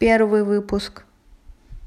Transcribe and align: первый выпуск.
первый 0.00 0.44
выпуск. 0.44 1.04